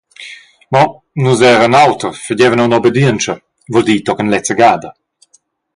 Mo 0.75 0.81
nus 1.21 1.41
eran 1.51 1.77
auter, 1.83 2.13
fagevan 2.23 2.61
aunc 2.65 2.77
obedientscha… 2.79 3.35
vul 3.73 3.83
dir 3.87 4.01
tochen 4.07 4.33
lezza 4.35 4.53
gada. 4.65 4.89